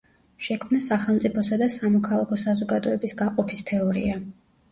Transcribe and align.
შექმნა 0.43 0.79
სახელმწიფოსა 0.85 1.59
და 1.63 1.67
სამოქალაქო 1.73 2.39
საზოგადოების 2.45 3.15
გაყოფის 3.21 3.65
თეორია. 3.71 4.19